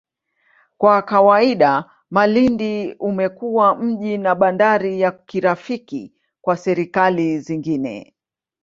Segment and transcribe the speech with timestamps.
[0.77, 8.15] Kwa kawaida, Malindi umekuwa mji na bandari ya kirafiki kwa serikali zingine.